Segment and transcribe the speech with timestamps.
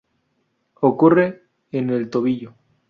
[0.79, 2.55] Ocurre en el tobillo.